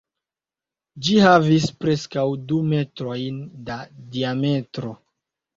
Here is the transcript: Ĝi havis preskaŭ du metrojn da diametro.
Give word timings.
Ĝi 1.07 1.17
havis 1.25 1.67
preskaŭ 1.83 2.25
du 2.53 2.63
metrojn 2.71 3.39
da 3.69 3.79
diametro. 4.17 4.99